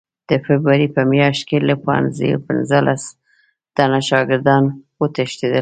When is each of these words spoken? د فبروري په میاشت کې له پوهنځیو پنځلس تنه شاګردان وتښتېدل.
د 0.29 0.31
فبروري 0.45 0.87
په 0.95 1.01
میاشت 1.11 1.41
کې 1.49 1.57
له 1.67 1.75
پوهنځیو 1.83 2.43
پنځلس 2.47 3.03
تنه 3.75 3.99
شاګردان 4.09 4.63
وتښتېدل. 4.99 5.49